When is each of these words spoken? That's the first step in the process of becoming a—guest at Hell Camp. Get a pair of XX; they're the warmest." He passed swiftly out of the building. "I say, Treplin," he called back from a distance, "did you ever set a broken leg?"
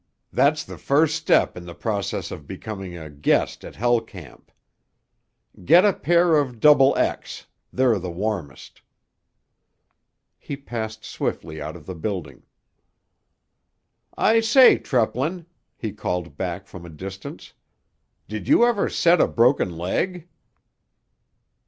That's 0.33 0.63
the 0.63 0.79
first 0.79 1.13
step 1.15 1.55
in 1.55 1.65
the 1.67 1.75
process 1.75 2.31
of 2.31 2.47
becoming 2.47 2.97
a—guest 2.97 3.63
at 3.63 3.75
Hell 3.75 3.99
Camp. 4.01 4.51
Get 5.63 5.85
a 5.85 5.93
pair 5.93 6.37
of 6.39 6.59
XX; 6.59 7.45
they're 7.71 7.99
the 7.99 8.09
warmest." 8.09 8.81
He 10.39 10.57
passed 10.57 11.05
swiftly 11.05 11.61
out 11.61 11.75
of 11.75 11.85
the 11.85 11.93
building. 11.93 12.41
"I 14.17 14.39
say, 14.39 14.79
Treplin," 14.79 15.45
he 15.77 15.91
called 15.91 16.35
back 16.35 16.65
from 16.65 16.83
a 16.83 16.89
distance, 16.89 17.53
"did 18.27 18.47
you 18.47 18.65
ever 18.65 18.89
set 18.89 19.21
a 19.21 19.27
broken 19.27 19.77
leg?" 19.77 20.27